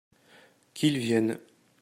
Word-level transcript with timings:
Qu’il 0.73 0.97
vienne! 0.97 1.37